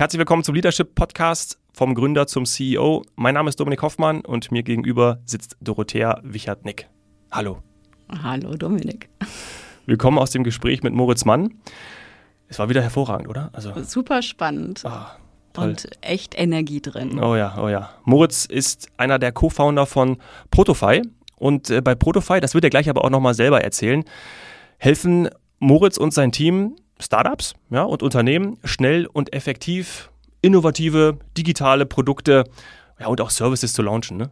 [0.00, 3.02] Herzlich willkommen zum Leadership Podcast vom Gründer zum CEO.
[3.16, 6.88] Mein Name ist Dominik Hoffmann und mir gegenüber sitzt Dorothea Wichert-Nick.
[7.30, 7.58] Hallo.
[8.22, 9.10] Hallo Dominik.
[9.84, 11.52] Willkommen aus dem Gespräch mit Moritz Mann.
[12.48, 13.50] Es war wieder hervorragend, oder?
[13.52, 14.86] Also, Super spannend.
[14.86, 15.18] Ah,
[15.58, 17.22] und echt Energie drin.
[17.22, 17.90] Oh ja, oh ja.
[18.04, 20.16] Moritz ist einer der Co-Founder von
[20.50, 21.02] Protofy.
[21.36, 24.04] Und äh, bei Protofy, das wird er gleich aber auch nochmal selber erzählen,
[24.78, 25.28] helfen
[25.58, 30.10] Moritz und sein Team Startups ja, und Unternehmen schnell und effektiv
[30.42, 32.44] innovative digitale Produkte
[32.98, 34.16] ja, und auch Services zu launchen.
[34.16, 34.30] Ne?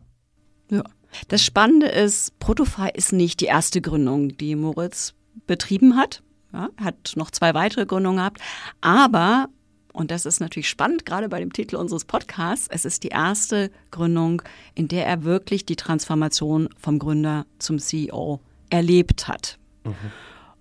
[0.70, 0.82] Ja.
[1.28, 5.14] Das Spannende ist, Protofy ist nicht die erste Gründung, die Moritz
[5.46, 6.22] betrieben hat.
[6.52, 8.40] Ja, hat noch zwei weitere Gründungen gehabt.
[8.80, 9.48] Aber,
[9.92, 13.70] und das ist natürlich spannend, gerade bei dem Titel unseres Podcasts, es ist die erste
[13.90, 14.42] Gründung,
[14.74, 18.40] in der er wirklich die Transformation vom Gründer zum CEO
[18.70, 19.58] erlebt hat.
[19.84, 19.94] Mhm.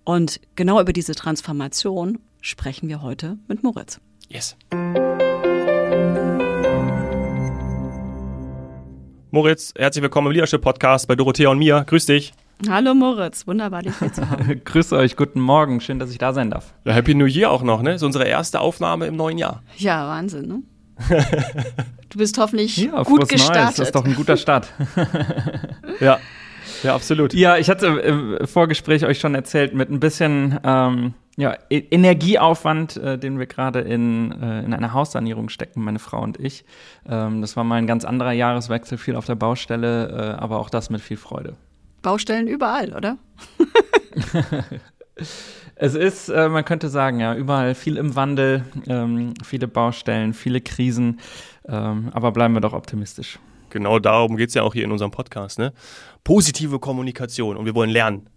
[0.08, 4.00] Und genau über diese Transformation sprechen wir heute mit Moritz.
[4.30, 4.56] Yes.
[9.32, 11.84] Moritz, herzlich willkommen im Leadership Podcast bei Dorothea und mir.
[11.86, 12.32] Grüß dich.
[12.70, 14.62] Hallo Moritz, wunderbar dich hier zu haben.
[14.64, 16.74] Grüße euch, guten Morgen, schön, dass ich da sein darf.
[16.86, 17.90] Ja, Happy New Year auch noch, ne?
[17.90, 19.62] Das ist unsere erste Aufnahme im neuen Jahr.
[19.76, 20.64] Ja, Wahnsinn, ne?
[22.10, 23.62] du bist hoffentlich ja, gut gestartet.
[23.62, 24.70] Neues, das ist doch ein guter Start.
[25.99, 26.18] ja.
[26.84, 27.34] Ja, absolut.
[27.34, 32.98] Ja, ich hatte im Vorgespräch euch schon erzählt, mit ein bisschen ähm, ja, e Energieaufwand,
[32.98, 36.66] äh, den wir gerade in, äh, in einer Haussanierung stecken, meine Frau und ich.
[37.08, 40.70] Ähm, das war mal ein ganz anderer Jahreswechsel, viel auf der Baustelle, äh, aber auch
[40.70, 41.55] das mit viel Freude.
[42.02, 43.18] Baustellen überall, oder?
[45.76, 50.62] es ist, äh, man könnte sagen, ja, überall viel im Wandel, ähm, viele Baustellen, viele
[50.62, 51.20] Krisen,
[51.68, 53.38] ähm, aber bleiben wir doch optimistisch.
[53.70, 55.60] Genau darum geht es ja auch hier in unserem Podcast.
[55.60, 55.74] Ne?
[56.28, 58.30] Positive Kommunikation und wir wollen lernen.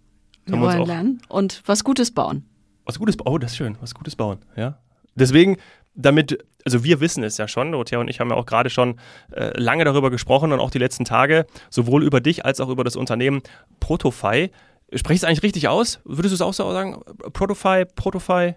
[0.45, 2.45] Wir wollen lernen und was Gutes bauen.
[2.85, 4.79] Was Gutes bauen, oh, das ist schön, was Gutes bauen, ja.
[5.15, 5.57] Deswegen,
[5.93, 8.97] damit, also wir wissen es ja schon, Dorothea und ich haben ja auch gerade schon
[9.31, 12.85] äh, lange darüber gesprochen und auch die letzten Tage, sowohl über dich als auch über
[12.85, 13.41] das Unternehmen
[13.81, 14.51] Protofy.
[14.93, 15.99] Spreche ich es eigentlich richtig aus?
[16.05, 17.01] Würdest du es auch so sagen?
[17.33, 18.55] Protofy, Protofy?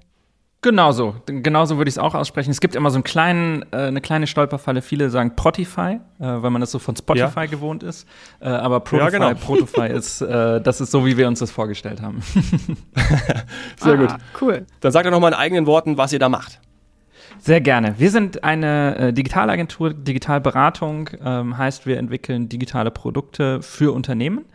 [0.64, 2.50] Genauso, genauso würde ich es auch aussprechen.
[2.50, 4.80] Es gibt immer so einen kleinen, äh, eine kleine Stolperfalle.
[4.80, 7.46] Viele sagen Protify, äh, weil man das so von Spotify ja.
[7.46, 8.08] gewohnt ist.
[8.40, 9.34] Äh, aber Protify, ja, genau.
[9.34, 12.22] Protify ist, äh, das ist so, wie wir uns das vorgestellt haben.
[13.76, 14.14] Sehr ah, gut.
[14.40, 14.64] Cool.
[14.80, 16.60] Dann sagt doch noch mal in eigenen Worten, was ihr da macht.
[17.38, 17.96] Sehr gerne.
[17.98, 24.46] Wir sind eine äh, Digitalagentur, Digitalberatung, ähm, heißt wir entwickeln digitale Produkte für Unternehmen.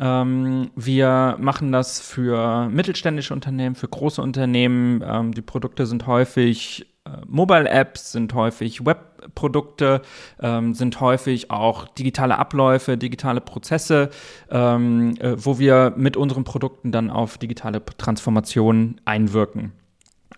[0.00, 5.02] Ähm, wir machen das für mittelständische Unternehmen, für große Unternehmen.
[5.04, 10.02] Ähm, die Produkte sind häufig äh, Mobile-Apps, sind häufig Webprodukte,
[10.40, 14.10] ähm, sind häufig auch digitale Abläufe, digitale Prozesse,
[14.50, 19.72] ähm, äh, wo wir mit unseren Produkten dann auf digitale Transformationen einwirken.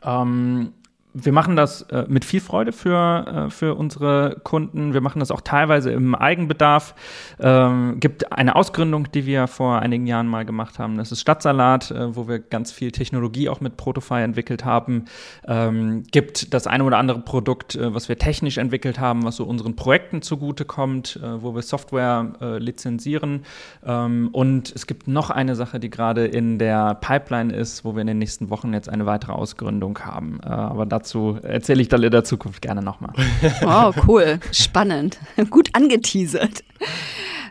[0.03, 0.73] Ähm,
[1.13, 4.95] wir machen das äh, mit viel Freude für, äh, für unsere Kunden.
[4.95, 6.95] Wir machen das auch teilweise im Eigenbedarf.
[7.41, 10.99] Ähm, gibt eine Ausgründung, die wir vor einigen Jahren mal gemacht haben.
[10.99, 15.07] Das ist Stadtsalat, äh, wo wir ganz viel Technologie auch mit Protofy entwickelt haben.
[15.47, 19.45] Ähm, gibt das eine oder andere Produkt, äh, was wir technisch entwickelt haben, was so
[19.45, 23.45] unseren Projekten zugutekommt, äh, wo wir Software äh, lizenzieren.
[23.85, 28.03] Ähm, und es gibt noch eine Sache, die gerade in der Pipeline ist, wo wir
[28.03, 30.41] in den nächsten Wochen jetzt eine weitere Ausgründung haben.
[30.41, 33.13] aber dazu erzähle ich dann in der Zukunft gerne nochmal.
[33.63, 34.39] Oh, cool.
[34.53, 35.19] Spannend.
[35.51, 36.65] Gut angeteasert.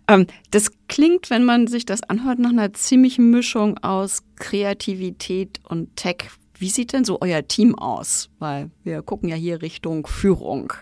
[0.07, 5.95] Ähm, das klingt, wenn man sich das anhört, nach einer ziemlichen Mischung aus Kreativität und
[5.95, 6.29] Tech.
[6.57, 8.29] Wie sieht denn so euer Team aus?
[8.39, 10.73] Weil wir gucken ja hier Richtung Führung.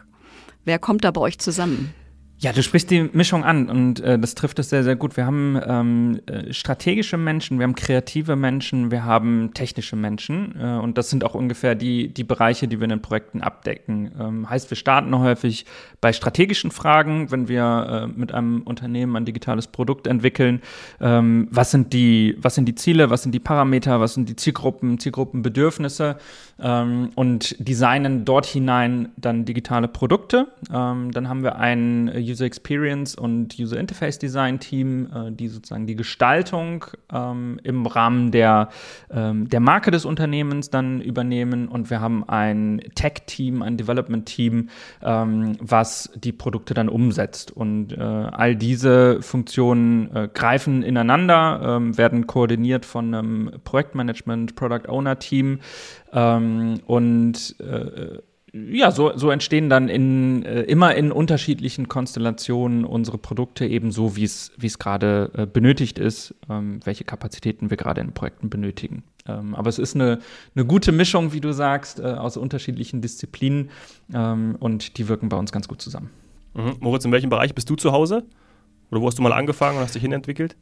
[0.65, 1.93] Wer kommt da bei euch zusammen?
[2.39, 5.17] Ja, du sprichst die Mischung an und äh, das trifft es sehr, sehr gut.
[5.17, 10.77] Wir haben ähm, äh, strategische Menschen, wir haben kreative Menschen, wir haben technische Menschen äh,
[10.77, 14.11] und das sind auch ungefähr die, die Bereiche, die wir in den Projekten abdecken.
[14.19, 15.65] Ähm, heißt, wir starten häufig
[15.99, 20.61] bei strategischen Fragen, wenn wir äh, mit einem Unternehmen ein digitales Produkt entwickeln.
[21.01, 24.35] Ähm, was, sind die, was sind die Ziele, was sind die Parameter, was sind die
[24.35, 26.17] Zielgruppen, Zielgruppenbedürfnisse
[26.59, 30.47] ähm, und designen dort hinein dann digitale Produkte.
[30.73, 35.87] Ähm, dann haben wir ein User Experience und User Interface Design Team, äh, die sozusagen
[35.87, 38.69] die Gestaltung ähm, im Rahmen der,
[39.11, 41.67] ähm, der Marke des Unternehmens dann übernehmen.
[41.67, 44.69] Und wir haben ein Tech-Team, ein Development-Team,
[45.03, 47.51] ähm, was die Produkte dann umsetzt.
[47.51, 54.89] Und äh, all diese Funktionen äh, greifen ineinander, ähm, werden koordiniert von einem Projektmanagement, Product
[54.89, 55.59] Owner Team
[56.17, 58.17] ähm, und äh,
[58.53, 64.15] ja, so, so entstehen dann in, äh, immer in unterschiedlichen Konstellationen unsere Produkte eben so,
[64.15, 69.03] wie es gerade äh, benötigt ist, ähm, welche Kapazitäten wir gerade in Projekten benötigen.
[69.27, 70.19] Ähm, aber es ist eine,
[70.55, 73.69] eine gute Mischung, wie du sagst, äh, aus unterschiedlichen Disziplinen
[74.11, 76.09] ähm, und die wirken bei uns ganz gut zusammen.
[76.55, 76.77] Mhm.
[76.79, 78.23] Moritz, in welchem Bereich bist du zu Hause?
[78.89, 80.55] Oder wo hast du mal angefangen und hast dich hinentwickelt?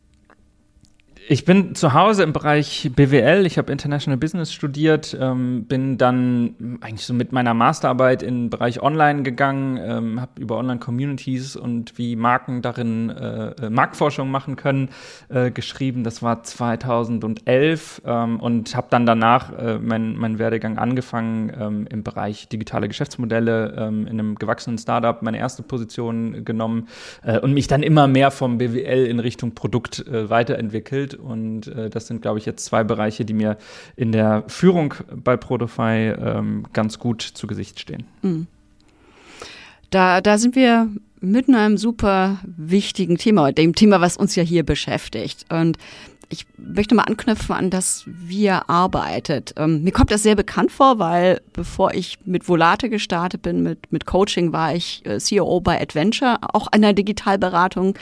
[1.28, 3.48] Ich bin zu Hause im Bereich BWL.
[3.48, 8.50] Ich habe International Business studiert, ähm, bin dann eigentlich so mit meiner Masterarbeit in den
[8.52, 14.90] Bereich Online gegangen, ähm, habe über Online-Communities und wie Marken darin äh, Marktforschung machen können
[15.30, 16.04] äh, geschrieben.
[16.04, 22.04] Das war 2011 ähm, und habe dann danach äh, meinen mein Werdegang angefangen ähm, im
[22.04, 26.88] Bereich digitale Geschäftsmodelle ähm, in einem gewachsenen Startup meine erste Position genommen
[27.24, 30.30] äh, und mich dann immer mehr vom BWL in Richtung Produkt äh,
[31.18, 33.58] und äh, das sind, glaube ich, jetzt zwei Bereiche, die mir
[33.96, 38.06] in der Führung bei Prodify ähm, ganz gut zu Gesicht stehen.
[38.22, 38.48] Mhm.
[39.90, 40.90] Da, da sind wir
[41.22, 45.46] mitten einem super wichtigen Thema, dem Thema, was uns ja hier beschäftigt.
[45.50, 45.78] Und
[46.30, 49.54] ich möchte mal anknüpfen an das, wie ihr arbeitet.
[49.58, 53.92] Ähm, mir kommt das sehr bekannt vor, weil bevor ich mit Volate gestartet bin, mit,
[53.92, 57.98] mit Coaching, war ich äh, CEO bei Adventure, auch einer Digitalberatung.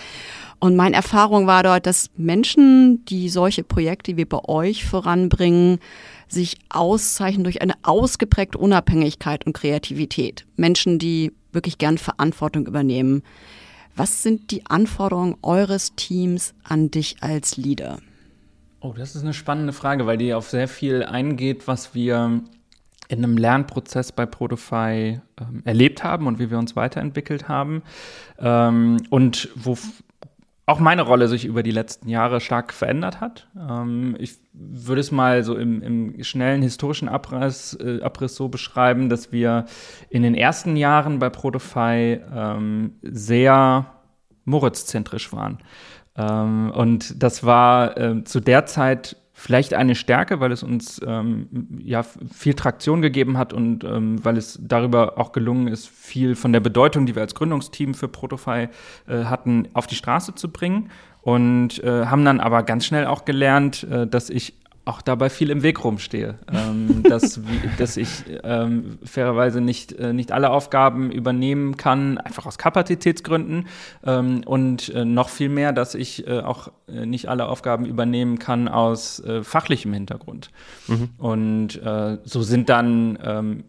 [0.60, 5.80] Und meine Erfahrung war dort, dass Menschen, die solche Projekte wie bei euch voranbringen,
[6.28, 10.46] sich auszeichnen durch eine ausgeprägte Unabhängigkeit und Kreativität.
[10.56, 13.24] Menschen, die wirklich gern Verantwortung übernehmen.
[13.96, 18.00] Was sind die Anforderungen eures Teams an dich als Leader?
[18.84, 22.42] Oh, das ist eine spannende Frage, weil die auf sehr viel eingeht, was wir
[23.08, 27.84] in einem Lernprozess bei Protofy ähm, erlebt haben und wie wir uns weiterentwickelt haben.
[28.40, 29.78] Ähm, und wo
[30.66, 33.48] auch meine Rolle sich über die letzten Jahre stark verändert hat.
[33.58, 39.08] Ähm, ich würde es mal so im, im schnellen historischen Abriss, äh, Abriss, so beschreiben,
[39.08, 39.64] dass wir
[40.10, 43.86] in den ersten Jahren bei Protofy ähm, sehr
[44.44, 45.60] Moritz-zentrisch waren.
[46.18, 51.48] Ähm, und das war äh, zu der Zeit vielleicht eine Stärke, weil es uns ähm,
[51.84, 56.54] ja viel Traktion gegeben hat und ähm, weil es darüber auch gelungen ist, viel von
[56.54, 58.70] der Bedeutung, die wir als Gründungsteam für Protofy
[59.08, 60.90] äh, hatten, auf die Straße zu bringen.
[61.22, 65.50] Und äh, haben dann aber ganz schnell auch gelernt, äh, dass ich auch dabei viel
[65.50, 66.36] im Weg rumstehe.
[66.52, 67.40] Ähm, dass,
[67.78, 68.10] dass ich
[68.44, 73.68] ähm, fairerweise nicht, äh, nicht alle Aufgaben übernehmen kann, einfach aus Kapazitätsgründen.
[74.04, 78.40] Ähm, und äh, noch viel mehr, dass ich äh, auch äh, nicht alle Aufgaben übernehmen
[78.40, 80.52] kann aus äh, fachlichem Hintergrund.
[80.88, 81.10] Mhm.
[81.18, 83.64] Und äh, so sind dann ähm,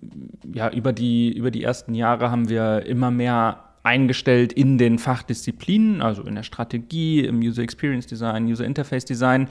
[0.52, 6.00] ja über die, über die ersten Jahre haben wir immer mehr eingestellt in den Fachdisziplinen,
[6.00, 9.48] also in der Strategie, im User Experience Design, User Interface Design.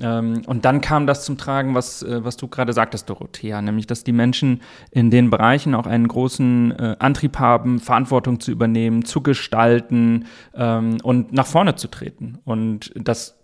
[0.00, 3.86] Ähm, und dann kam das zum Tragen, was, äh, was du gerade sagtest, Dorothea, nämlich,
[3.86, 4.60] dass die Menschen
[4.90, 10.98] in den Bereichen auch einen großen äh, Antrieb haben, Verantwortung zu übernehmen, zu gestalten ähm,
[11.04, 12.38] und nach vorne zu treten.
[12.44, 13.35] Und das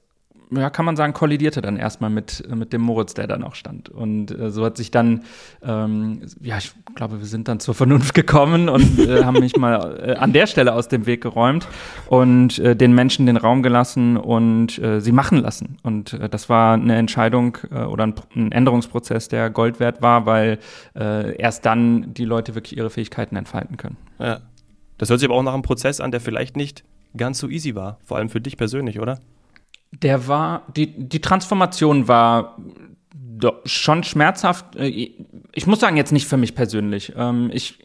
[0.54, 3.88] ja, kann man sagen, kollidierte dann erstmal mit, mit dem Moritz, der dann auch stand.
[3.88, 5.22] Und äh, so hat sich dann,
[5.62, 10.00] ähm, ja, ich glaube, wir sind dann zur Vernunft gekommen und äh, haben mich mal
[10.02, 11.66] äh, an der Stelle aus dem Weg geräumt
[12.08, 15.78] und äh, den Menschen den Raum gelassen und äh, sie machen lassen.
[15.82, 20.26] Und äh, das war eine Entscheidung äh, oder ein, ein Änderungsprozess, der Gold wert war,
[20.26, 20.58] weil
[20.94, 23.96] äh, erst dann die Leute wirklich ihre Fähigkeiten entfalten können.
[24.18, 24.40] Ja.
[24.98, 26.84] Das hört sich aber auch nach einem Prozess an, der vielleicht nicht
[27.16, 29.18] ganz so easy war, vor allem für dich persönlich, oder?
[29.92, 32.56] Der war, die, die Transformation war
[33.64, 34.76] schon schmerzhaft.
[34.76, 35.10] Äh,
[35.54, 37.12] ich muss sagen, jetzt nicht für mich persönlich.
[37.16, 37.78] Ähm, ich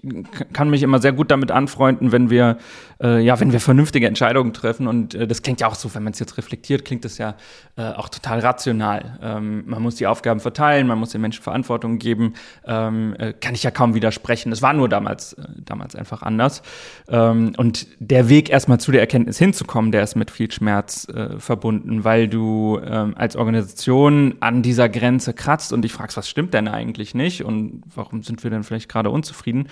[0.53, 2.57] kann mich immer sehr gut damit anfreunden, wenn wir,
[3.01, 4.87] äh, ja, wenn wir vernünftige Entscheidungen treffen.
[4.87, 7.35] Und äh, das klingt ja auch so, wenn man es jetzt reflektiert, klingt das ja
[7.75, 9.19] auch total rational.
[9.21, 12.33] Ähm, man muss die Aufgaben verteilen, man muss den Menschen Verantwortung geben.
[12.65, 14.49] Ähm, kann ich ja kaum widersprechen.
[14.49, 16.63] Das war nur damals, damals einfach anders.
[17.07, 22.27] und der Weg erstmal zu der Erkenntnis hinzukommen, der ist mit viel Schmerz verbunden, weil
[22.27, 27.45] du als Organisation an dieser Grenze kratzt und dich fragst, was stimmt denn eigentlich nicht
[27.45, 29.69] und warum sind wir denn vielleicht gerade unzufrieden?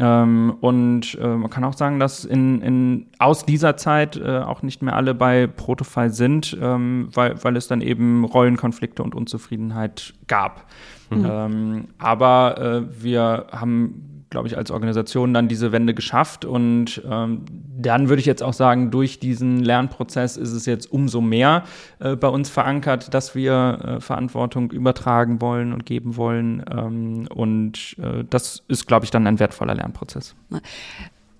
[0.00, 4.62] Ähm, und äh, man kann auch sagen, dass in, in, aus dieser Zeit äh, auch
[4.62, 10.12] nicht mehr alle bei Protofile sind, ähm, weil, weil es dann eben Rollenkonflikte und Unzufriedenheit
[10.26, 10.66] gab.
[11.10, 11.24] Mhm.
[11.30, 16.44] Ähm, aber äh, wir haben glaube ich, als Organisation dann diese Wende geschafft.
[16.44, 17.44] Und ähm,
[17.78, 21.64] dann würde ich jetzt auch sagen, durch diesen Lernprozess ist es jetzt umso mehr
[22.00, 26.64] äh, bei uns verankert, dass wir äh, Verantwortung übertragen wollen und geben wollen.
[26.70, 30.34] Ähm, und äh, das ist, glaube ich, dann ein wertvoller Lernprozess.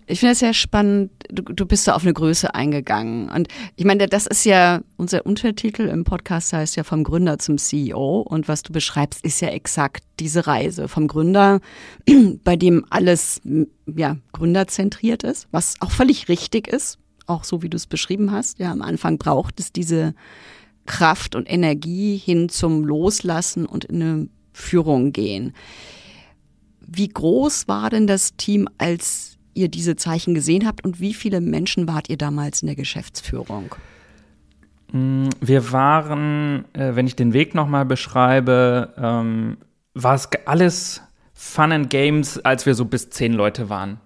[0.07, 1.11] Ich finde es sehr spannend.
[1.31, 3.29] Du, du bist da auf eine Größe eingegangen.
[3.31, 7.59] Und ich meine, das ist ja, unser Untertitel im Podcast heißt ja vom Gründer zum
[7.59, 8.21] CEO.
[8.21, 11.61] Und was du beschreibst, ist ja exakt diese Reise vom Gründer,
[12.45, 13.41] bei dem alles,
[13.87, 16.99] ja, gründerzentriert ist, was auch völlig richtig ist.
[17.27, 18.59] Auch so, wie du es beschrieben hast.
[18.59, 20.15] Ja, am Anfang braucht es diese
[20.87, 25.55] Kraft und Energie hin zum Loslassen und in eine Führung gehen.
[26.81, 31.41] Wie groß war denn das Team, als ihr diese Zeichen gesehen habt und wie viele
[31.41, 33.75] Menschen wart ihr damals in der Geschäftsführung?
[34.93, 39.57] Mm, wir waren, äh, wenn ich den Weg nochmal beschreibe, ähm,
[39.95, 41.03] war es alles
[41.35, 43.99] Fun and Games, als wir so bis zehn Leute waren.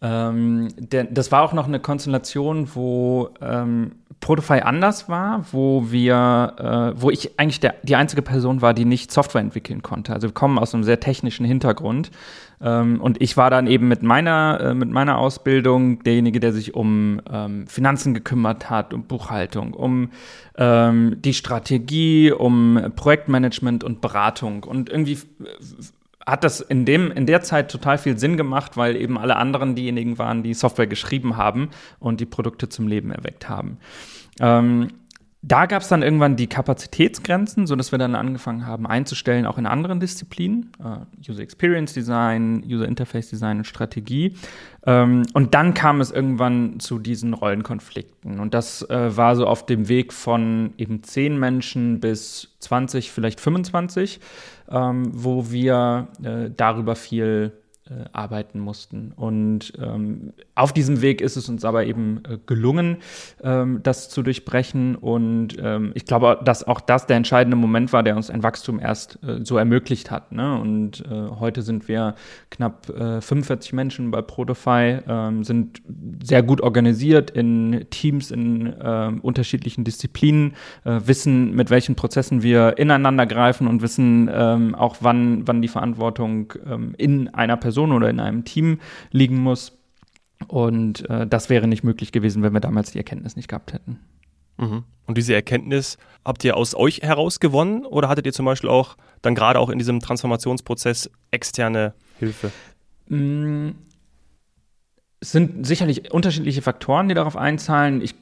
[0.00, 6.54] Ähm, der, das war auch noch eine Konstellation, wo ähm, Protofy anders war, wo wir,
[6.96, 10.12] äh, wo ich eigentlich der, die einzige Person war, die nicht Software entwickeln konnte.
[10.12, 12.10] Also wir kommen aus einem sehr technischen Hintergrund.
[12.60, 16.74] Ähm, und ich war dann eben mit meiner, äh, mit meiner Ausbildung derjenige, der sich
[16.74, 20.10] um ähm, Finanzen gekümmert hat, um Buchhaltung, um
[20.56, 24.64] ähm, die Strategie, um Projektmanagement und Beratung.
[24.64, 25.18] Und irgendwie
[26.28, 29.74] hat das in, dem, in der Zeit total viel Sinn gemacht, weil eben alle anderen
[29.74, 33.78] diejenigen waren, die Software geschrieben haben und die Produkte zum Leben erweckt haben.
[34.40, 34.88] Ähm,
[35.40, 39.66] da gab es dann irgendwann die Kapazitätsgrenzen, sodass wir dann angefangen haben einzustellen, auch in
[39.66, 44.34] anderen Disziplinen, äh, User Experience Design, User Interface Design und Strategie.
[44.84, 48.40] Ähm, und dann kam es irgendwann zu diesen Rollenkonflikten.
[48.40, 53.40] Und das äh, war so auf dem Weg von eben zehn Menschen bis 20, vielleicht
[53.40, 54.18] 25,
[54.70, 57.52] ähm, wo wir äh, darüber viel
[57.90, 59.12] äh, arbeiten mussten.
[59.16, 62.98] Und ähm, auf diesem Weg ist es uns aber eben äh, gelungen,
[63.42, 64.94] ähm, das zu durchbrechen.
[64.94, 68.78] Und ähm, ich glaube, dass auch das der entscheidende Moment war, der uns ein Wachstum
[68.78, 70.32] erst äh, so ermöglicht hat.
[70.32, 70.58] Ne?
[70.58, 72.14] Und äh, heute sind wir
[72.50, 75.80] knapp 45 äh, Menschen bei Protofy, ähm, sind
[76.22, 80.54] sehr gut organisiert in Teams in ähm, unterschiedlichen Disziplinen,
[80.84, 85.68] äh, wissen, mit welchen Prozessen wir ineinander greifen und wissen ähm, auch, wann, wann die
[85.68, 86.52] Verantwortung
[86.96, 88.80] in einer Person Person oder in einem Team
[89.12, 89.78] liegen muss.
[90.48, 94.00] Und äh, das wäre nicht möglich gewesen, wenn wir damals die Erkenntnis nicht gehabt hätten.
[94.56, 94.82] Mhm.
[95.06, 98.96] Und diese Erkenntnis habt ihr aus euch heraus gewonnen oder hattet ihr zum Beispiel auch
[99.22, 102.50] dann gerade auch in diesem Transformationsprozess externe Hilfe?
[103.06, 103.70] Mm,
[105.20, 108.02] es sind sicherlich unterschiedliche Faktoren, die darauf einzahlen.
[108.02, 108.16] Ich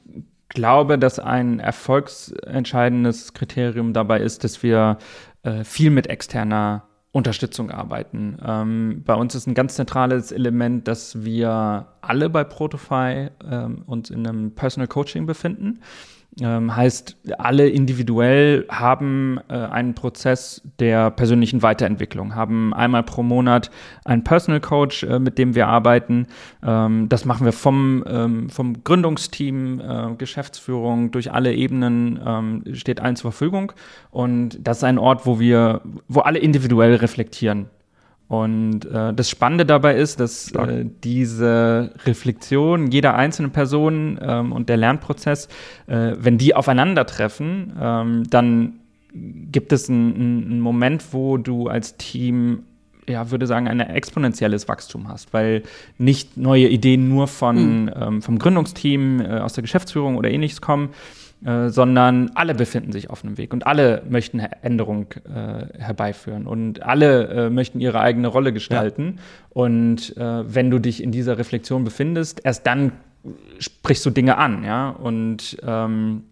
[0.49, 4.99] glaube, dass ein erfolgsentscheidendes Kriterium dabei ist, dass wir
[5.41, 6.86] äh, viel mit externer
[7.17, 8.37] Unterstützung arbeiten.
[8.45, 14.11] Ähm, bei uns ist ein ganz zentrales Element, dass wir alle bei Protofy ähm, uns
[14.11, 15.79] in einem Personal Coaching befinden.
[16.39, 23.71] Ähm, heißt, alle individuell haben äh, einen Prozess der persönlichen Weiterentwicklung, haben einmal pro Monat
[24.05, 26.27] einen Personal Coach, äh, mit dem wir arbeiten.
[26.63, 32.99] Ähm, das machen wir vom, ähm, vom Gründungsteam, äh, Geschäftsführung, durch alle Ebenen ähm, steht
[32.99, 33.71] allen zur Verfügung.
[34.11, 37.67] Und das ist ein Ort, wo wir, wo alle individuell reflektieren
[38.27, 44.67] und äh, das Spannende dabei ist, dass äh, diese Reflexion jeder einzelnen Person ähm, und
[44.67, 45.47] der Lernprozess,
[45.87, 48.79] äh, wenn die aufeinandertreffen, ähm, dann
[49.13, 52.63] gibt es einen, Moment, wo du als Team
[53.07, 55.63] ja, würde sagen, ein exponentielles Wachstum hast, weil
[55.97, 57.91] nicht neue Ideen nur von, mhm.
[57.95, 60.89] ähm, vom Gründungsteam, äh, aus der Geschäftsführung oder ähnliches kommen,
[61.45, 66.81] äh, sondern alle befinden sich auf einem Weg und alle möchten Änderung äh, herbeiführen und
[66.81, 69.15] alle äh, möchten ihre eigene Rolle gestalten.
[69.17, 69.23] Ja.
[69.49, 72.91] Und äh, wenn du dich in dieser Reflexion befindest, erst dann
[73.59, 74.89] sprichst du Dinge an, ja.
[74.89, 76.23] Und ähm,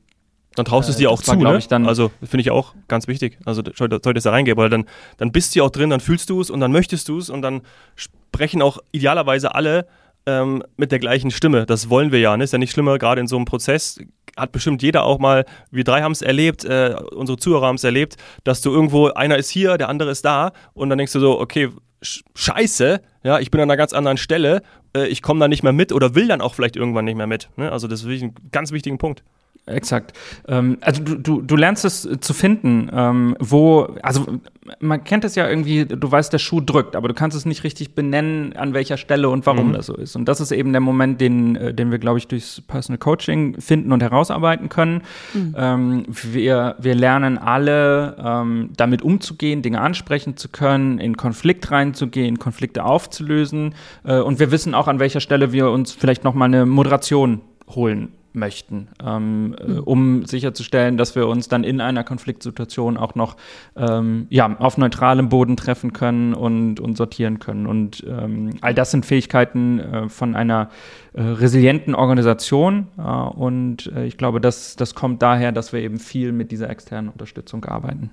[0.55, 1.59] dann traust du es dir auch zu, ne?
[1.69, 3.37] Dann also finde ich auch ganz wichtig.
[3.45, 4.85] Also sollte es da reingehen, weil dann,
[5.17, 7.41] dann bist du auch drin, dann fühlst du es und dann möchtest du es und
[7.41, 7.61] dann
[7.95, 9.85] sprechen auch idealerweise alle
[10.25, 11.65] ähm, mit der gleichen Stimme.
[11.65, 12.43] Das wollen wir ja, ne?
[12.43, 13.99] Ist ja nicht schlimmer, gerade in so einem Prozess
[14.35, 17.83] hat bestimmt jeder auch mal, wir drei haben es erlebt, äh, unsere Zuhörer haben es
[17.83, 21.19] erlebt, dass du irgendwo, einer ist hier, der andere ist da und dann denkst du
[21.19, 21.69] so, okay,
[22.01, 24.61] scheiße, ja, ich bin an einer ganz anderen Stelle,
[24.95, 27.27] äh, ich komme da nicht mehr mit oder will dann auch vielleicht irgendwann nicht mehr
[27.27, 27.49] mit.
[27.55, 27.71] Ne?
[27.71, 29.23] Also das ist ein ganz wichtigen Punkt.
[29.67, 30.13] Exakt.
[30.47, 34.39] Ähm, also du, du, du lernst es zu finden, ähm, wo, also
[34.79, 37.63] man kennt es ja irgendwie, du weißt, der Schuh drückt, aber du kannst es nicht
[37.63, 39.73] richtig benennen, an welcher Stelle und warum mhm.
[39.73, 40.15] das so ist.
[40.15, 43.59] Und das ist eben der Moment, den, äh, den wir, glaube ich, durchs Personal Coaching
[43.59, 45.01] finden und herausarbeiten können.
[45.33, 45.55] Mhm.
[45.57, 52.37] Ähm, wir, wir lernen alle, ähm, damit umzugehen, Dinge ansprechen zu können, in Konflikt reinzugehen,
[52.37, 53.73] Konflikte aufzulösen.
[54.03, 57.41] Äh, und wir wissen auch, an welcher Stelle wir uns vielleicht noch mal eine Moderation
[57.67, 59.79] holen möchten, ähm, mhm.
[59.85, 63.35] um sicherzustellen, dass wir uns dann in einer Konfliktsituation auch noch
[63.75, 67.67] ähm, ja, auf neutralem Boden treffen können und, und sortieren können.
[67.67, 70.69] Und ähm, all das sind Fähigkeiten äh, von einer
[71.13, 72.87] äh, resilienten Organisation.
[72.97, 76.69] Äh, und äh, ich glaube, das, das kommt daher, dass wir eben viel mit dieser
[76.69, 78.11] externen Unterstützung arbeiten.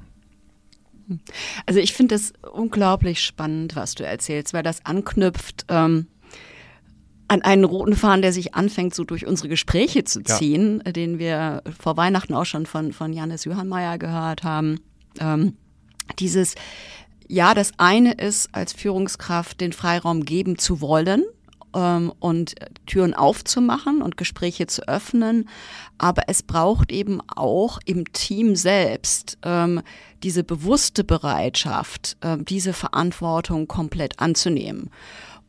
[1.66, 6.06] Also ich finde es unglaublich spannend, was du erzählst, weil das anknüpft ähm,
[7.32, 10.92] an einen roten Faden, der sich anfängt, so durch unsere Gespräche zu ziehen, ja.
[10.92, 14.80] den wir vor Weihnachten auch schon von, von Janis Johannmeier gehört haben.
[15.18, 15.56] Ähm,
[16.18, 16.56] dieses,
[17.28, 21.24] ja, das eine ist, als Führungskraft den Freiraum geben zu wollen,
[21.74, 22.54] ähm, und
[22.86, 25.48] Türen aufzumachen und Gespräche zu öffnen.
[25.98, 29.80] Aber es braucht eben auch im Team selbst ähm,
[30.22, 34.90] diese bewusste Bereitschaft, äh, diese Verantwortung komplett anzunehmen.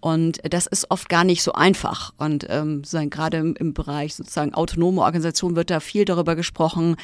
[0.03, 2.13] Und das ist oft gar nicht so einfach.
[2.17, 6.97] Und ähm, gerade im, im Bereich sozusagen autonome Organisation wird da viel darüber gesprochen,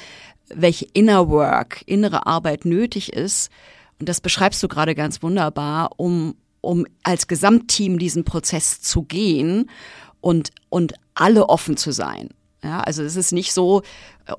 [0.53, 3.51] welche Inner Work, innere Arbeit nötig ist.
[4.01, 9.69] Und das beschreibst du gerade ganz wunderbar, um, um als Gesamtteam diesen Prozess zu gehen
[10.19, 12.31] und, und alle offen zu sein.
[12.65, 13.81] Ja, also es ist nicht so,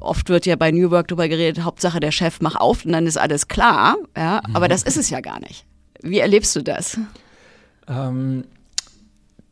[0.00, 3.06] oft wird ja bei New Work darüber geredet, Hauptsache der Chef macht auf und dann
[3.06, 3.96] ist alles klar.
[4.14, 5.64] Ja, aber das ist es ja gar nicht.
[6.02, 6.98] Wie erlebst du das?
[7.90, 8.44] Ähm,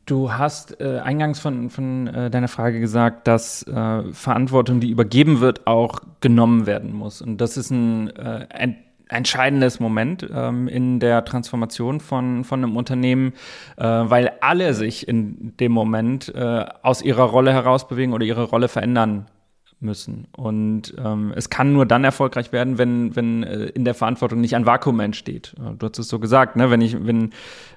[0.07, 5.41] du hast äh, eingangs von, von äh, deiner Frage gesagt, dass äh, Verantwortung, die übergeben
[5.41, 7.21] wird, auch genommen werden muss.
[7.21, 8.47] Und das ist ein äh,
[9.09, 13.33] entscheidendes Moment ähm, in der Transformation von, von einem Unternehmen,
[13.77, 18.69] äh, weil alle sich in dem Moment äh, aus ihrer Rolle herausbewegen oder ihre Rolle
[18.69, 19.27] verändern
[19.81, 20.27] müssen.
[20.37, 24.57] Und ähm, es kann nur dann erfolgreich werden, wenn, wenn äh, in der Verantwortung nicht
[24.57, 25.55] ein Vakuum entsteht.
[25.59, 26.71] Äh, du hast es so gesagt, ne?
[26.71, 27.31] wenn ich, wenn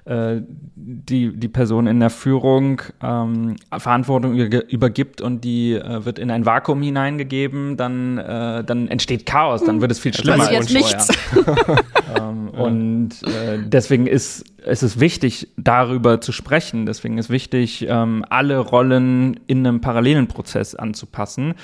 [0.04, 0.40] äh,
[0.74, 6.44] die, die Person in der Führung ähm, Verantwortung übergibt und die äh, wird in ein
[6.44, 11.06] Vakuum hineingegeben, dann, äh, dann entsteht Chaos, dann wird es viel schlimmer als vorher.
[12.18, 16.86] ähm, und äh, deswegen ist es ist wichtig, darüber zu sprechen.
[16.86, 21.54] Deswegen ist wichtig, ähm, alle Rollen in einem parallelen Prozess anzupassen.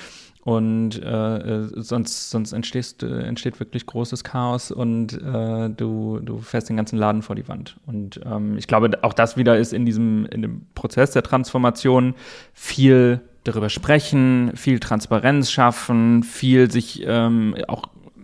[0.49, 6.39] Und äh, äh, sonst, sonst entstehst, äh, entsteht wirklich großes Chaos und äh, du, du
[6.39, 7.75] fährst den ganzen Laden vor die Wand.
[7.85, 12.15] Und ähm, ich glaube, auch das wieder ist in diesem in dem Prozess der Transformation
[12.51, 17.83] viel darüber sprechen, viel Transparenz schaffen, viel sich ähm, auch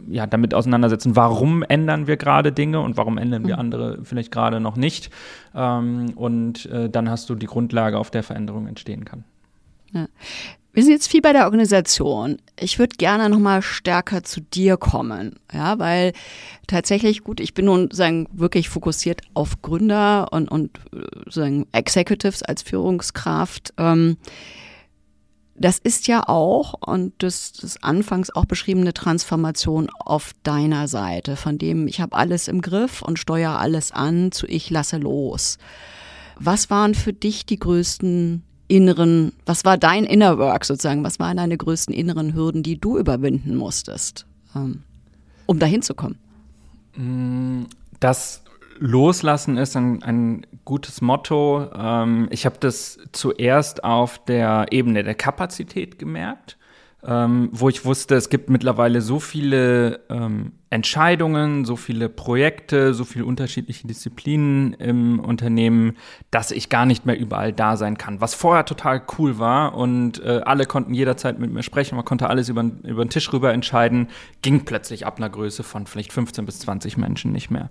[0.10, 3.60] ja, damit auseinandersetzen, warum ändern wir gerade Dinge und warum ändern wir mhm.
[3.60, 5.12] andere vielleicht gerade noch nicht.
[5.54, 9.26] Ähm, und äh, dann hast du die Grundlage, auf der Veränderung entstehen kann.
[9.96, 10.08] Ja.
[10.74, 12.38] Wir sind jetzt viel bei der Organisation.
[12.60, 16.12] Ich würde gerne noch mal stärker zu dir kommen, ja, weil
[16.68, 22.44] tatsächlich gut, ich bin nun sagen wirklich fokussiert auf Gründer und und äh, sagen Executives
[22.44, 23.74] als Führungskraft.
[23.78, 24.18] Ähm,
[25.58, 31.58] das ist ja auch, und das, das anfangs auch beschriebene Transformation auf deiner Seite, von
[31.58, 35.58] dem ich habe alles im Griff und steuere alles an, zu ich lasse los.
[36.38, 41.04] Was waren für dich die größten inneren, was war dein Inner Work sozusagen?
[41.04, 44.26] Was waren deine größten inneren Hürden, die du überwinden musstest,
[44.56, 44.84] ähm,
[45.46, 46.18] um dahin zu kommen?
[46.96, 47.64] Mm,
[48.00, 48.44] das
[48.80, 51.70] Loslassen ist ein, ein gutes Motto.
[51.76, 56.58] Ähm, ich habe das zuerst auf der Ebene der Kapazität gemerkt
[57.08, 63.04] ähm, wo ich wusste, es gibt mittlerweile so viele ähm, Entscheidungen, so viele Projekte, so
[63.04, 65.98] viele unterschiedliche Disziplinen im Unternehmen,
[66.32, 68.22] dass ich gar nicht mehr überall da sein kann.
[68.22, 72.28] Was vorher total cool war und äh, alle konnten jederzeit mit mir sprechen, man konnte
[72.28, 74.08] alles über, über den Tisch rüber entscheiden,
[74.42, 77.70] ging plötzlich ab einer Größe von vielleicht 15 bis 20 Menschen nicht mehr.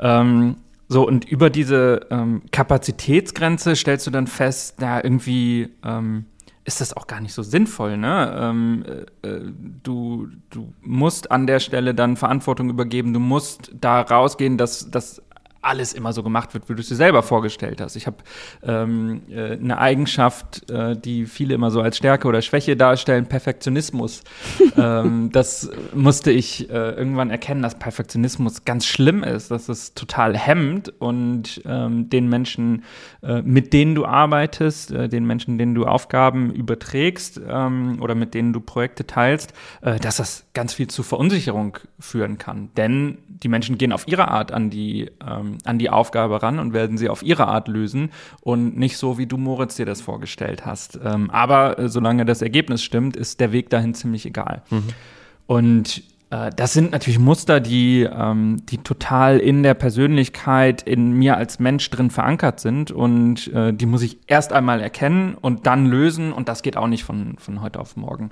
[0.00, 0.56] Ähm,
[0.88, 6.26] so, und über diese ähm, Kapazitätsgrenze stellst du dann fest, na, irgendwie ähm,
[6.64, 7.96] ist das auch gar nicht so sinnvoll.
[7.96, 8.36] Ne?
[8.38, 8.84] Ähm,
[9.22, 14.58] äh, äh, du, du musst an der Stelle dann Verantwortung übergeben, du musst da rausgehen,
[14.58, 15.22] dass, dass
[15.62, 17.94] alles immer so gemacht wird, wie du es dir selber vorgestellt hast.
[17.94, 18.16] Ich habe
[18.64, 24.22] ähm, äh, eine Eigenschaft, äh, die viele immer so als Stärke oder Schwäche darstellen, Perfektionismus.
[24.76, 30.36] ähm, das musste ich äh, irgendwann erkennen, dass Perfektionismus ganz schlimm ist, dass es total
[30.36, 32.82] hemmt und ähm, den Menschen,
[33.22, 38.34] äh, mit denen du arbeitest, äh, den Menschen, denen du Aufgaben überträgst ähm, oder mit
[38.34, 42.70] denen du Projekte teilst, äh, dass das ganz viel zu Verunsicherung führen kann.
[42.76, 45.10] Denn die Menschen gehen auf ihre Art an die
[45.52, 48.10] ähm, an die Aufgabe ran und werden sie auf ihre Art lösen
[48.40, 50.98] und nicht so, wie du Moritz dir das vorgestellt hast.
[51.04, 54.62] Ähm, aber äh, solange das Ergebnis stimmt, ist der Weg dahin ziemlich egal.
[54.70, 54.88] Mhm.
[55.46, 61.36] Und äh, das sind natürlich Muster, die, ähm, die total in der Persönlichkeit, in mir
[61.36, 62.90] als Mensch drin verankert sind.
[62.90, 66.32] Und äh, die muss ich erst einmal erkennen und dann lösen.
[66.32, 68.30] Und das geht auch nicht von, von heute auf morgen.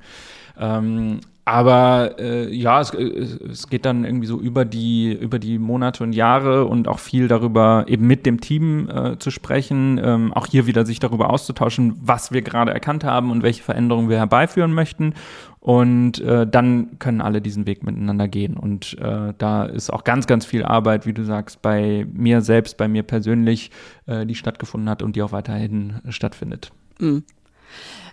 [0.59, 6.05] Ähm, aber äh, ja, es, es geht dann irgendwie so über die, über die Monate
[6.05, 10.47] und Jahre und auch viel darüber, eben mit dem Team äh, zu sprechen, ähm, auch
[10.47, 14.73] hier wieder sich darüber auszutauschen, was wir gerade erkannt haben und welche Veränderungen wir herbeiführen
[14.73, 15.15] möchten.
[15.59, 18.57] Und äh, dann können alle diesen Weg miteinander gehen.
[18.57, 22.77] Und äh, da ist auch ganz, ganz viel Arbeit, wie du sagst, bei mir selbst,
[22.77, 23.73] bei mir persönlich,
[24.07, 26.71] äh, die stattgefunden hat und die auch weiterhin stattfindet.
[27.01, 27.25] Mhm.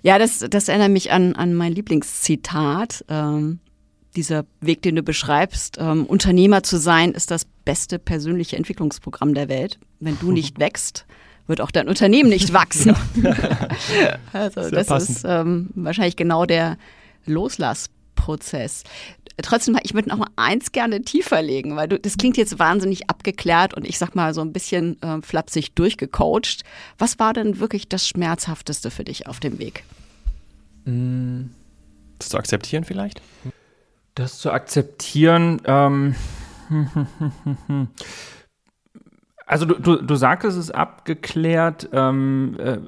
[0.03, 3.05] Ja, das, das erinnert mich an, an mein Lieblingszitat.
[3.09, 3.59] Ähm,
[4.15, 9.47] dieser Weg, den du beschreibst, ähm, Unternehmer zu sein, ist das beste persönliche Entwicklungsprogramm der
[9.47, 9.79] Welt.
[9.99, 11.05] Wenn du nicht wächst,
[11.45, 12.95] wird auch dein Unternehmen nicht wachsen.
[14.33, 15.17] also Sehr das passend.
[15.17, 16.77] ist ähm, wahrscheinlich genau der
[18.17, 18.83] Loslassprozess.
[19.41, 23.07] Trotzdem, ich würde noch mal eins gerne tiefer legen, weil du, das klingt jetzt wahnsinnig
[23.09, 26.63] abgeklärt und ich sag mal so ein bisschen äh, flapsig durchgecoacht.
[26.97, 29.83] Was war denn wirklich das Schmerzhafteste für dich auf dem Weg?
[32.17, 33.21] Das zu akzeptieren vielleicht?
[34.15, 36.15] Das zu akzeptieren, ähm,
[39.49, 41.87] Also du, du, du sagtest es abgeklärt.
[41.93, 42.79] Ähm, äh,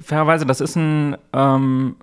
[0.00, 1.96] fairerweise, das ist ein, ähm,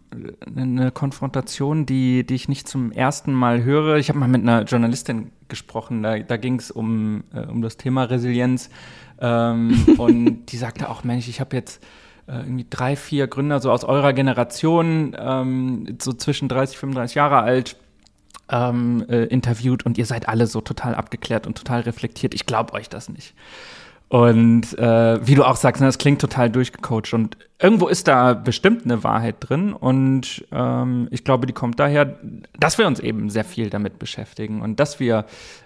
[0.54, 3.96] eine Konfrontation, die, die ich nicht zum ersten Mal höre.
[3.96, 7.78] Ich habe mal mit einer Journalistin gesprochen, da, da ging es um, äh, um das
[7.78, 8.70] Thema Resilienz.
[9.22, 11.82] Ähm, und die sagte auch, Mensch, ich habe jetzt
[12.28, 17.38] äh, irgendwie drei, vier Gründer so aus eurer Generation, ähm, so zwischen 30, 35 Jahre
[17.38, 17.78] alt,
[18.50, 22.34] ähm, äh, interviewt und ihr seid alle so total abgeklärt und total reflektiert.
[22.34, 23.34] Ich glaube euch das nicht.
[24.12, 27.14] Und äh, wie du auch sagst, ne, das klingt total durchgecoacht.
[27.14, 29.72] Und irgendwo ist da bestimmt eine Wahrheit drin.
[29.72, 32.20] Und ähm, ich glaube, die kommt daher,
[32.60, 35.24] dass wir uns eben sehr viel damit beschäftigen und dass wir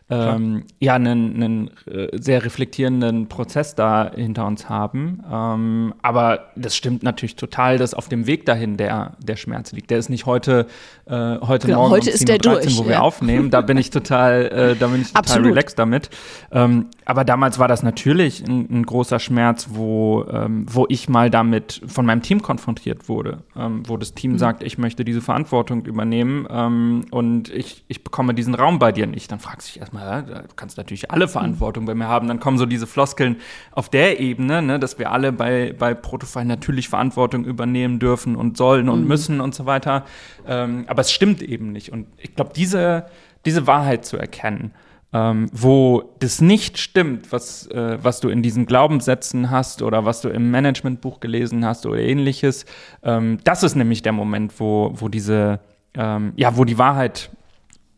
[0.08, 5.24] ähm, ja einen, einen äh, sehr reflektierenden Prozess da hinter uns haben.
[5.32, 9.90] Ähm, aber das stimmt natürlich total, dass auf dem Weg dahin der, der Schmerz liegt.
[9.90, 10.68] Der ist nicht heute,
[11.08, 12.90] äh, heute genau, Morgen heute um 10.13 Uhr, durch, wo ja.
[12.90, 13.50] wir aufnehmen.
[13.50, 16.12] Da bin ich total, äh, da bin ich total relaxed damit.
[16.52, 21.32] Ähm, aber damals war das natürlich ein, ein großer Schmerz, wo, ähm, wo ich mal
[21.32, 24.38] damit von meinem Team konfrontiert wurde, ähm, wo das Team mhm.
[24.38, 29.08] sagt, ich möchte diese Verantwortung übernehmen ähm, und ich, ich bekomme diesen Raum bei dir
[29.08, 29.32] nicht.
[29.32, 32.28] Dann fragst du dich erstmal, erstmal, du kannst natürlich alle Verantwortung bei mir haben.
[32.28, 33.38] Dann kommen so diese Floskeln
[33.72, 38.58] auf der Ebene, ne, dass wir alle bei, bei Protofile natürlich Verantwortung übernehmen dürfen und
[38.58, 39.08] sollen und mhm.
[39.08, 40.06] müssen und so weiter.
[40.48, 41.92] Ähm, aber es stimmt eben nicht.
[41.92, 43.06] Und ich glaube, diese,
[43.46, 44.72] diese Wahrheit zu erkennen,
[45.14, 50.22] ähm, wo das nicht stimmt, was, äh, was du in diesen Glaubenssätzen hast oder was
[50.22, 52.66] du im Managementbuch gelesen hast oder ähnliches,
[53.04, 55.60] ähm, das ist nämlich der Moment, wo, wo diese,
[55.94, 57.30] ähm, ja, wo die Wahrheit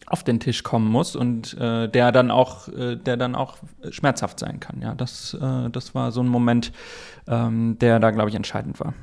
[0.10, 3.58] auf den Tisch kommen muss und äh, der dann auch, äh, der dann auch
[3.90, 4.82] schmerzhaft sein kann.
[4.82, 6.72] Ja, das, äh, das war so ein Moment,
[7.28, 8.94] ähm, der da, glaube ich, entscheidend war.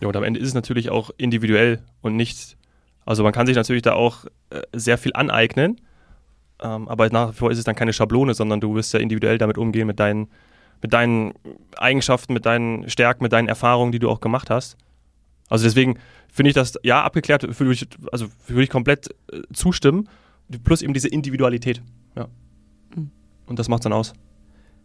[0.00, 2.58] Ja, und am Ende ist es natürlich auch individuell und nicht,
[3.06, 5.80] also man kann sich natürlich da auch äh, sehr viel aneignen,
[6.62, 9.38] ähm, aber nach wie vor ist es dann keine Schablone, sondern du wirst ja individuell
[9.38, 10.28] damit umgehen, mit deinen,
[10.82, 11.32] mit deinen
[11.78, 14.76] Eigenschaften, mit deinen Stärken, mit deinen Erfahrungen, die du auch gemacht hast.
[15.48, 20.06] Also deswegen finde ich das, ja, abgeklärt, würde ich, also würde ich komplett äh, zustimmen
[20.58, 21.82] plus eben diese Individualität.
[22.16, 22.28] Ja.
[22.94, 23.10] Mhm.
[23.46, 24.12] Und das macht dann aus.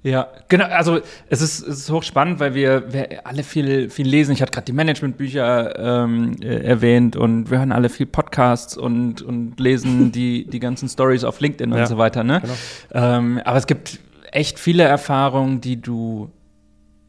[0.05, 0.65] Ja, genau.
[0.65, 0.99] Also
[1.29, 4.33] es ist, es ist hochspannend, weil wir, wir alle viel, viel lesen.
[4.33, 9.23] Ich hatte gerade die Managementbücher ähm, äh, erwähnt und wir hören alle viel Podcasts und,
[9.23, 12.23] und lesen die, die ganzen Stories auf LinkedIn ja, und so weiter.
[12.23, 12.39] Ne?
[12.39, 12.53] Genau.
[12.93, 13.99] Ähm, aber es gibt
[14.31, 16.29] echt viele Erfahrungen, die du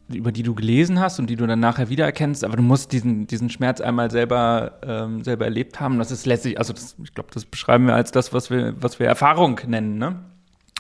[0.09, 3.27] über die du gelesen hast und die du dann nachher wiedererkennst, aber du musst diesen,
[3.27, 5.99] diesen Schmerz einmal selber, ähm, selber erlebt haben.
[5.99, 9.01] Das ist letztlich, also das, ich glaube, das beschreiben wir als das, was wir, was
[9.01, 10.21] wir Erfahrung nennen, ne?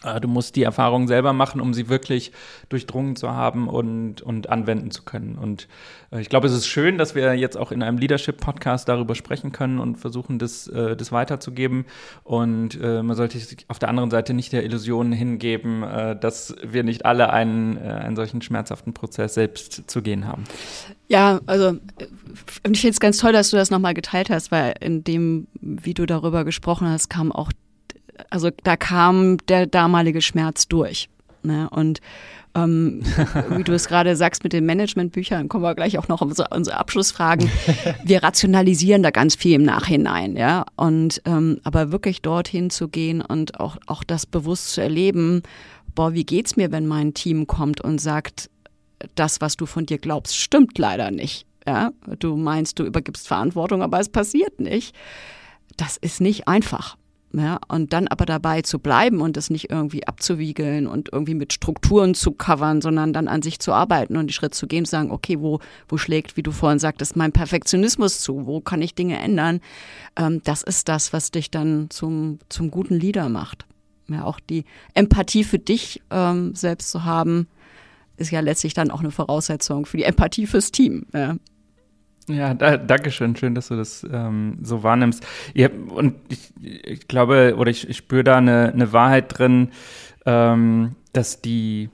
[0.05, 2.33] Äh, du musst die Erfahrung selber machen, um sie wirklich
[2.69, 5.37] durchdrungen zu haben und, und anwenden zu können.
[5.37, 5.69] Und
[6.13, 9.53] äh, ich glaube, es ist schön, dass wir jetzt auch in einem Leadership-Podcast darüber sprechen
[9.53, 11.87] können und versuchen, das, äh, das weiterzugeben.
[12.25, 15.81] Und man sollte sich auf der anderen Seite nicht der Illusion hingeben,
[16.21, 20.45] dass wir nicht alle einen, einen solchen schmerzhaften Prozess selbst zu gehen haben.
[21.09, 21.79] Ja, also
[22.71, 25.95] ich finde es ganz toll, dass du das nochmal geteilt hast, weil in dem, wie
[25.95, 27.51] du darüber gesprochen hast, kam auch
[28.31, 31.09] also da kam der damalige Schmerz durch.
[31.43, 31.69] Ne?
[31.71, 32.01] Und
[32.55, 33.03] ähm,
[33.51, 36.49] wie du es gerade sagst mit den Managementbüchern, kommen wir gleich auch noch um unsere,
[36.55, 37.51] unsere Abschlussfragen.
[38.05, 40.65] Wir rationalisieren da ganz viel im Nachhinein, ja.
[40.77, 45.43] Und ähm, aber wirklich dorthin zu gehen und auch, auch das bewusst zu erleben,
[45.95, 48.51] boah, wie geht's mir, wenn mein Team kommt und sagt,
[49.15, 51.47] das, was du von dir glaubst, stimmt leider nicht.
[51.67, 54.95] Ja, du meinst, du übergibst Verantwortung, aber es passiert nicht.
[55.77, 56.97] Das ist nicht einfach.
[57.39, 61.53] Ja, und dann aber dabei zu bleiben und das nicht irgendwie abzuwiegeln und irgendwie mit
[61.53, 64.93] Strukturen zu covern, sondern dann an sich zu arbeiten und die Schritt zu gehen, zu
[64.93, 68.47] sagen, okay, wo, wo schlägt, wie du vorhin sagtest, mein Perfektionismus zu?
[68.47, 69.61] Wo kann ich Dinge ändern?
[70.17, 73.67] Ähm, das ist das, was dich dann zum, zum guten Leader macht.
[74.09, 77.49] Ja, auch die Empathie für dich ähm, selbst zu haben,
[78.17, 81.05] ist ja letztlich dann auch eine Voraussetzung für die Empathie fürs Team.
[81.13, 81.37] Ja.
[82.29, 83.37] Ja, da, danke schön.
[83.37, 85.25] Schön, dass du das ähm, so wahrnimmst.
[85.55, 89.71] Ja, und ich, ich glaube, oder ich, ich spüre da eine, eine Wahrheit drin,
[90.25, 91.89] ähm, dass die,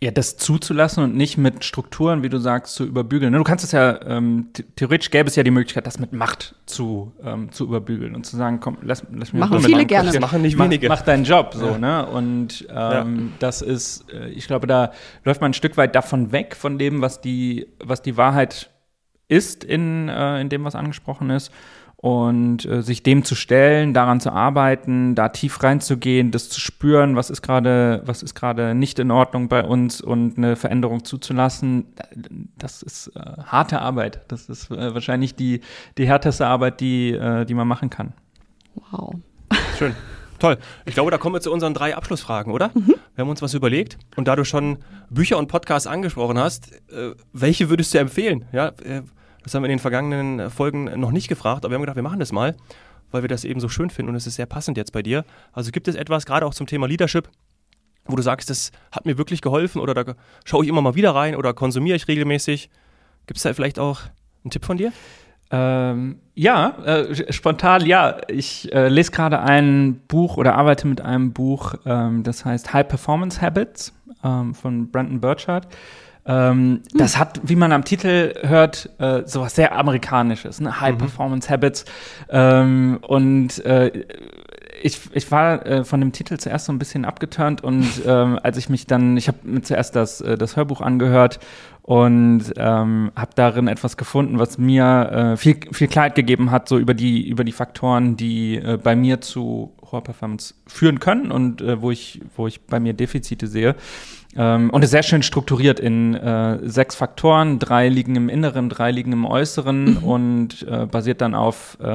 [0.00, 3.32] ja, das zuzulassen und nicht mit Strukturen, wie du sagst, zu überbügeln.
[3.32, 7.12] Du kannst es ja, ähm, theoretisch gäbe es ja die Möglichkeit, das mit Macht zu,
[7.22, 10.10] ähm, zu überbügeln und zu sagen, komm, lass, lass mich Machen viele gerne.
[10.10, 10.88] Das machen nicht wenige.
[10.88, 11.78] Mach, mach deinen Job so, ja.
[11.78, 12.06] ne?
[12.06, 13.36] Und ähm, ja.
[13.38, 14.90] das ist, äh, ich glaube, da
[15.24, 18.70] läuft man ein Stück weit davon weg, von dem, was die, was die Wahrheit
[19.28, 21.52] ist in, äh, in dem, was angesprochen ist.
[21.98, 27.16] Und äh, sich dem zu stellen, daran zu arbeiten, da tief reinzugehen, das zu spüren,
[27.16, 31.86] was ist gerade, was ist gerade nicht in Ordnung bei uns und eine Veränderung zuzulassen,
[32.58, 34.20] das ist äh, harte Arbeit.
[34.28, 35.62] Das ist äh, wahrscheinlich die,
[35.96, 38.12] die härteste Arbeit, die, äh, die man machen kann.
[38.90, 39.14] Wow.
[39.78, 39.94] Schön.
[40.38, 40.58] Toll.
[40.84, 42.70] Ich glaube, da kommen wir zu unseren drei Abschlussfragen, oder?
[42.74, 42.94] Mhm.
[43.14, 43.98] Wir haben uns was überlegt.
[44.16, 44.78] Und da du schon
[45.10, 48.44] Bücher und Podcasts angesprochen hast, äh, welche würdest du empfehlen?
[48.52, 49.02] Ja, äh,
[49.42, 52.02] das haben wir in den vergangenen Folgen noch nicht gefragt, aber wir haben gedacht, wir
[52.02, 52.56] machen das mal,
[53.12, 55.24] weil wir das eben so schön finden und es ist sehr passend jetzt bei dir.
[55.52, 57.28] Also gibt es etwas, gerade auch zum Thema Leadership,
[58.06, 61.14] wo du sagst, das hat mir wirklich geholfen oder da schaue ich immer mal wieder
[61.14, 62.70] rein oder konsumiere ich regelmäßig?
[63.26, 64.00] Gibt es da vielleicht auch
[64.42, 64.92] einen Tipp von dir?
[65.50, 68.16] Ähm, ja, äh, spontan ja.
[68.28, 72.88] Ich äh, lese gerade ein Buch oder arbeite mit einem Buch, ähm, das heißt High
[72.88, 73.92] Performance Habits
[74.24, 75.68] ähm, von Brandon Burchard.
[76.28, 76.98] Ähm, hm.
[76.98, 80.80] Das hat, wie man am Titel hört, äh, sowas sehr Amerikanisches, ne?
[80.80, 80.98] High mhm.
[80.98, 81.84] Performance Habits.
[82.28, 84.04] Ähm, und äh,
[84.82, 88.56] ich, ich war äh, von dem Titel zuerst so ein bisschen abgeturnt und ähm, als
[88.56, 91.38] ich mich dann, ich habe mir zuerst das, äh, das Hörbuch angehört
[91.86, 96.78] und ähm, habe darin etwas gefunden, was mir äh, viel, viel Klarheit gegeben hat, so
[96.78, 101.60] über die, über die Faktoren, die äh, bei mir zu hoher Performance führen können und
[101.60, 103.76] äh, wo, ich, wo ich bei mir Defizite sehe.
[104.36, 107.58] Ähm, und ist sehr schön strukturiert in äh, sechs Faktoren.
[107.58, 110.04] Drei liegen im Inneren, drei liegen im Äußeren mhm.
[110.04, 111.86] und äh, basiert dann auf, äh,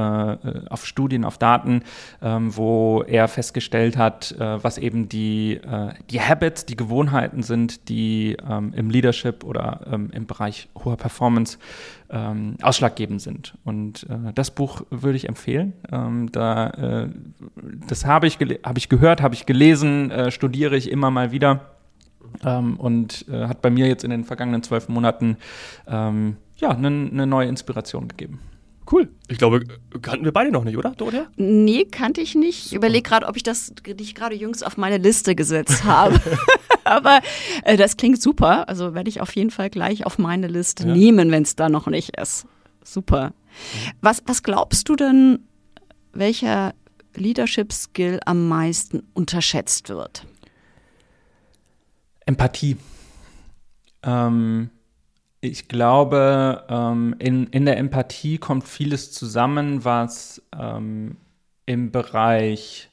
[0.69, 1.83] auf Studien, auf Daten,
[2.21, 7.89] ähm, wo er festgestellt hat, äh, was eben die, äh, die Habits, die Gewohnheiten sind,
[7.89, 11.59] die ähm, im Leadership oder ähm, im Bereich hoher Performance
[12.09, 13.53] ähm, ausschlaggebend sind.
[13.63, 15.73] Und äh, das Buch würde ich empfehlen.
[15.91, 17.07] Ähm, da,
[17.87, 21.61] das habe ich, hab ich gehört, habe ich gelesen, studiere ich immer mal wieder
[22.43, 25.37] ähm, und äh, hat bei mir jetzt in den vergangenen zwölf Monaten
[25.87, 28.39] ähm, ja, eine ne neue Inspiration gegeben.
[28.91, 29.09] Cool.
[29.29, 29.61] Ich glaube,
[30.01, 31.27] kannten wir beide noch nicht, oder, Dorothea?
[31.37, 32.67] Nee, kannte ich nicht.
[32.67, 36.19] Ich überlege gerade, ob ich das nicht gerade jüngst auf meine Liste gesetzt habe.
[36.83, 37.21] Aber
[37.63, 38.67] äh, das klingt super.
[38.67, 40.93] Also werde ich auf jeden Fall gleich auf meine Liste ja.
[40.93, 42.45] nehmen, wenn es da noch nicht ist.
[42.83, 43.33] Super.
[44.01, 45.39] Was, was glaubst du denn,
[46.13, 46.73] welcher
[47.15, 50.25] Leadership-Skill am meisten unterschätzt wird?
[52.25, 52.77] Empathie.
[54.03, 54.69] Ähm,
[55.41, 61.17] ich glaube, ähm, in, in der Empathie kommt vieles zusammen, was ähm,
[61.65, 62.90] im Bereich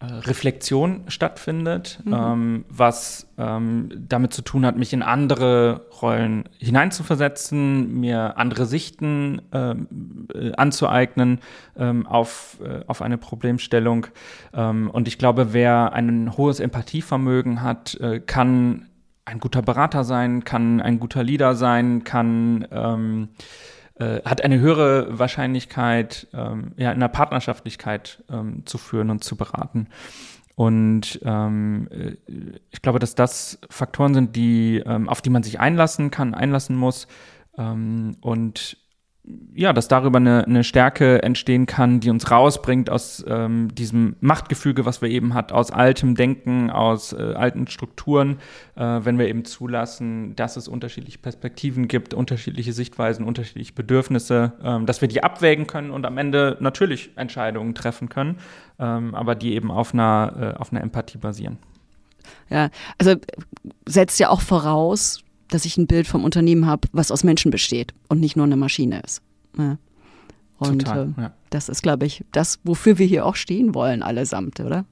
[0.00, 2.12] Reflexion stattfindet, mhm.
[2.12, 9.42] ähm, was ähm, damit zu tun hat, mich in andere Rollen hineinzuversetzen, mir andere Sichten
[9.52, 11.40] ähm, äh, anzueignen
[11.76, 14.06] ähm, auf, äh, auf eine Problemstellung.
[14.54, 18.86] Ähm, und ich glaube, wer ein hohes Empathievermögen hat, äh, kann
[19.24, 23.30] ein guter Berater sein, kann ein guter Leader sein, kann ähm,
[23.98, 29.36] äh, hat eine höhere Wahrscheinlichkeit, ähm, ja, in der Partnerschaftlichkeit ähm, zu führen und zu
[29.36, 29.88] beraten.
[30.54, 32.16] Und ähm, äh,
[32.70, 36.76] ich glaube, dass das Faktoren sind, die, ähm, auf die man sich einlassen kann, einlassen
[36.76, 37.06] muss.
[37.56, 38.76] Ähm, und
[39.54, 44.86] ja, dass darüber eine, eine Stärke entstehen kann, die uns rausbringt aus ähm, diesem Machtgefüge,
[44.86, 48.38] was wir eben hat, aus altem Denken, aus äh, alten Strukturen,
[48.76, 54.86] äh, wenn wir eben zulassen, dass es unterschiedliche Perspektiven gibt, unterschiedliche Sichtweisen, unterschiedliche Bedürfnisse, ähm,
[54.86, 58.38] dass wir die abwägen können und am Ende natürlich Entscheidungen treffen können,
[58.78, 61.58] ähm, aber die eben auf einer, äh, auf einer Empathie basieren.
[62.50, 63.16] Ja, also
[63.86, 67.94] setzt ja auch voraus, dass ich ein Bild vom Unternehmen habe, was aus Menschen besteht
[68.08, 69.22] und nicht nur eine Maschine ist.
[69.56, 69.78] Ja.
[70.58, 71.32] Und Total, äh, ja.
[71.50, 74.84] das ist, glaube ich, das, wofür wir hier auch stehen wollen, allesamt, oder?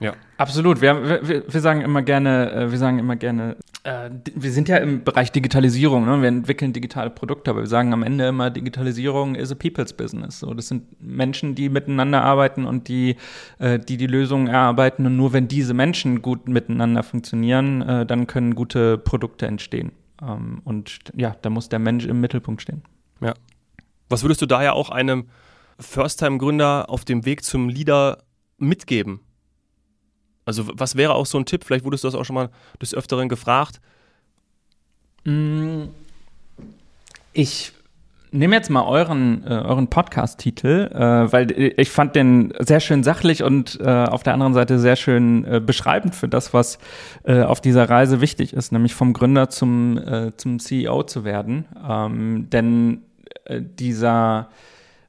[0.00, 0.80] Ja, absolut.
[0.80, 3.56] Wir, wir, wir sagen immer gerne, äh, wir sagen immer gerne,
[3.88, 6.20] Äh, wir sind ja im Bereich Digitalisierung, ne?
[6.20, 10.40] wir entwickeln digitale Produkte, aber wir sagen am Ende immer, Digitalisierung is a people's business.
[10.40, 13.16] So, das sind Menschen, die miteinander arbeiten und die
[13.58, 15.06] äh, die, die Lösungen erarbeiten.
[15.06, 19.92] Und nur wenn diese Menschen gut miteinander funktionieren, äh, dann können gute Produkte entstehen.
[20.20, 22.82] Ähm, und ja, da muss der Mensch im Mittelpunkt stehen.
[23.20, 23.34] Ja.
[24.10, 25.28] Was würdest du daher auch einem
[25.80, 28.18] First-Time-Gründer auf dem Weg zum Leader
[28.58, 29.20] mitgeben?
[30.48, 31.62] Also was wäre auch so ein Tipp?
[31.64, 33.80] Vielleicht wurdest du das auch schon mal des Öfteren gefragt.
[35.24, 35.84] Mm,
[37.32, 37.72] ich
[38.30, 43.42] nehme jetzt mal euren, äh, euren Podcast-Titel, äh, weil ich fand den sehr schön sachlich
[43.42, 46.78] und äh, auf der anderen Seite sehr schön äh, beschreibend für das, was
[47.24, 51.66] äh, auf dieser Reise wichtig ist, nämlich vom Gründer zum, äh, zum CEO zu werden.
[51.88, 53.02] Ähm, denn
[53.50, 54.48] dieser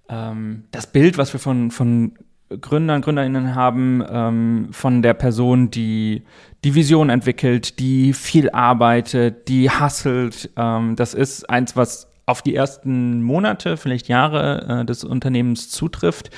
[0.09, 2.13] ähm, das Bild, was wir von, von
[2.61, 6.23] Gründern, Gründerinnen haben, ähm, von der Person, die
[6.63, 10.49] die Vision entwickelt, die viel arbeitet, die hustelt.
[10.57, 16.29] Ähm, das ist eins, was auf die ersten Monate, vielleicht Jahre äh, des Unternehmens zutrifft.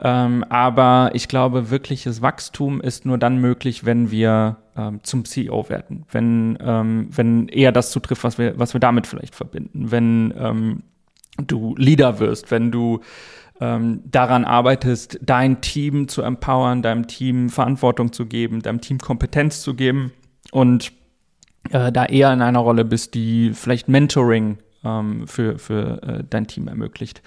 [0.00, 5.68] Ähm, aber ich glaube, wirkliches Wachstum ist nur dann möglich, wenn wir ähm, zum CEO
[5.68, 6.04] werden.
[6.10, 9.90] Wenn, ähm, wenn eher das zutrifft, was wir, was wir damit vielleicht verbinden.
[9.90, 10.82] Wenn ähm,
[11.46, 13.00] du Leader wirst, wenn du
[13.60, 19.62] ähm, daran arbeitest, dein Team zu empowern, deinem Team Verantwortung zu geben, deinem Team Kompetenz
[19.62, 20.12] zu geben
[20.50, 20.92] und
[21.70, 26.46] äh, da eher in einer Rolle bist, die vielleicht Mentoring ähm, für, für äh, dein
[26.46, 27.22] Team ermöglicht.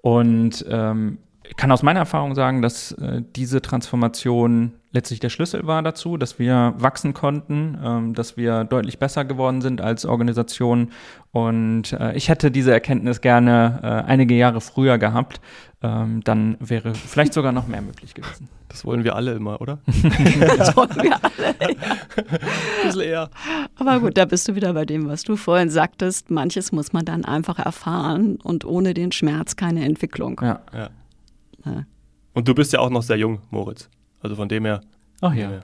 [0.00, 1.18] Und ähm,
[1.56, 6.38] kann aus meiner Erfahrung sagen, dass äh, diese Transformation letztlich der Schlüssel war dazu, dass
[6.38, 10.90] wir wachsen konnten, ähm, dass wir deutlich besser geworden sind als Organisation.
[11.32, 15.40] Und äh, ich hätte diese Erkenntnis gerne äh, einige Jahre früher gehabt.
[15.82, 18.48] Ähm, dann wäre vielleicht sogar noch mehr möglich gewesen.
[18.68, 19.78] Das wollen wir alle immer, oder?
[20.56, 21.54] das wollen wir alle.
[21.60, 21.76] Ein
[22.84, 23.30] bisschen eher.
[23.78, 26.30] Aber gut, da bist du wieder bei dem, was du vorhin sagtest.
[26.30, 30.40] Manches muss man dann einfach erfahren und ohne den Schmerz keine Entwicklung.
[30.42, 30.60] Ja.
[30.74, 30.88] ja.
[32.34, 33.88] Und du bist ja auch noch sehr jung, Moritz.
[34.20, 34.80] Also von dem her.
[35.22, 35.62] Ach ja.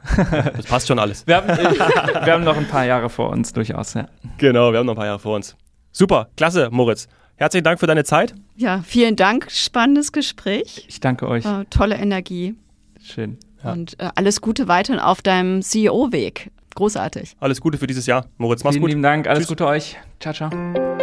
[0.57, 1.25] Das passt schon alles.
[1.27, 4.09] Wir haben, wir haben noch ein paar Jahre vor uns, durchaus, ja.
[4.39, 5.57] Genau, wir haben noch ein paar Jahre vor uns.
[5.91, 7.07] Super, klasse, Moritz.
[7.37, 8.35] Herzlichen Dank für deine Zeit.
[8.57, 9.51] Ja, vielen Dank.
[9.51, 10.87] Spannendes Gespräch.
[10.89, 11.45] Ich danke euch.
[11.45, 12.55] Äh, tolle Energie.
[13.03, 13.37] Schön.
[13.63, 13.73] Ja.
[13.73, 16.51] Und äh, alles Gute weiterhin auf deinem CEO-Weg.
[16.75, 17.37] Großartig.
[17.41, 18.27] Alles Gute für dieses Jahr.
[18.39, 18.91] Moritz, mach's Vielen gut.
[18.91, 19.27] Vielen lieben Dank.
[19.27, 19.49] Alles Tschüss.
[19.49, 19.97] Gute euch.
[20.21, 21.02] Ciao, ciao.